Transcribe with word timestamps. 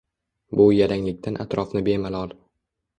Bu 0.61 0.65
yalanglikdan 0.77 1.39
atrofni 1.47 1.87
bemalol. 1.93 2.39